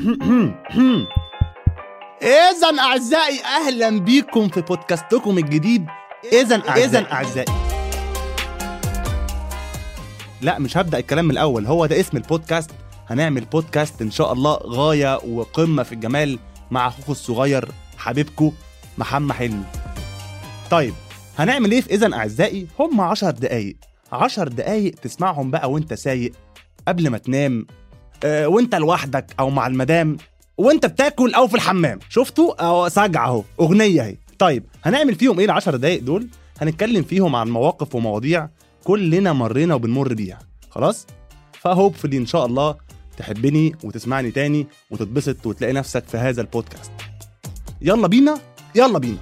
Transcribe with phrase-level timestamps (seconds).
[2.22, 5.86] إذا أعزائي أهلا بيكم في بودكاستكم الجديد.
[6.32, 7.54] إذا إذا أعزائي.
[10.40, 11.66] لا مش هبدأ الكلام من الأول.
[11.66, 12.70] هو ده اسم البودكاست.
[13.08, 16.38] هنعمل بودكاست إن شاء الله غاية وقمة في الجمال
[16.70, 18.52] مع أخوكم الصغير حبيبكم
[18.98, 19.64] محمد حلمي.
[20.70, 20.94] طيب
[21.38, 23.76] هنعمل إيه في إذا أعزائي؟ هم عشر دقايق.
[24.12, 26.32] عشر دقايق تسمعهم بقى وأنت سايق
[26.88, 27.66] قبل ما تنام
[28.24, 30.16] وانت لوحدك أو مع المدام
[30.58, 31.98] وانت بتاكل أو في الحمام.
[32.08, 34.16] شفتوا؟ آه سجع اهو اغنية اهي.
[34.38, 36.26] طيب هنعمل فيهم إيه العشر دقايق دول؟
[36.60, 38.48] هنتكلم فيهم عن مواقف ومواضيع
[38.84, 40.38] كلنا مرينا وبنمر بيها.
[40.70, 41.06] خلاص؟
[41.52, 42.76] فهوبفلي إن شاء الله
[43.16, 46.92] تحبني وتسمعني تاني وتتبسط وتلاقي نفسك في هذا البودكاست.
[47.82, 48.38] يلا بينا؟
[48.74, 49.18] يلا بينا.